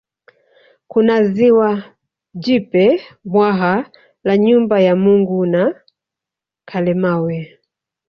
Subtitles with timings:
[0.87, 1.69] Kuna ziwa
[2.33, 2.85] Jipe
[3.31, 3.85] bwawa
[4.23, 5.63] la Nyumba ya Mungu na
[6.65, 7.59] Kalemawe